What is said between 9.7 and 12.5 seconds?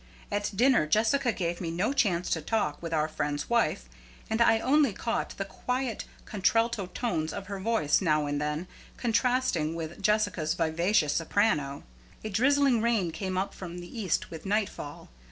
with Jessica's vivacious soprano. A